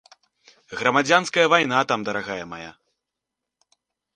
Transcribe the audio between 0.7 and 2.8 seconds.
Грамадзянская вайна там, дарагая мая!